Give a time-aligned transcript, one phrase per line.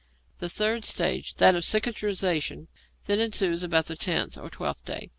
[0.39, 2.69] The third stage, that of cicatrization,
[3.05, 5.09] then ensues about the tenth to the twelfth day.